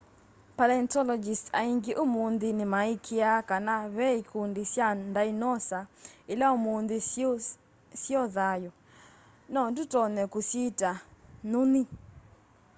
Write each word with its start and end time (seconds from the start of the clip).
palaentologists 0.57 1.45
aĩngĩ 1.61 1.91
ũmũnthĩ 2.03 2.49
nĩmaĩĩkĩa 2.59 3.31
kana 3.49 3.75
ve 3.95 4.07
ĩkũndĩ 4.21 4.63
sya 4.71 4.87
ndaĩnosa 5.09 5.79
ĩla 6.33 6.47
ũmũnthĩ 6.57 6.97
syĩo 8.01 8.23
thayũ 8.35 8.69
no 9.53 9.61
tũtonye 9.75 10.23
kũsyita 10.33 10.91
nyũnyĩ 11.49 11.83